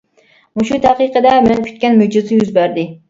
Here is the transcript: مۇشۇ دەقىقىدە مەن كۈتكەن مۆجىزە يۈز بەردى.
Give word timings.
مۇشۇ 0.61 0.79
دەقىقىدە 0.85 1.33
مەن 1.49 1.61
كۈتكەن 1.67 2.01
مۆجىزە 2.01 2.39
يۈز 2.41 2.51
بەردى. 2.57 2.87